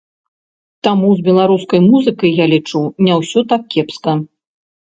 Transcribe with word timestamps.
Таму 0.85 1.07
з 1.19 1.25
беларускай 1.27 1.81
музыкай, 1.91 2.31
я 2.43 2.49
лічу, 2.55 2.81
не 3.09 3.13
ўсё 3.21 3.39
так 3.55 3.61
кепска. 3.77 4.11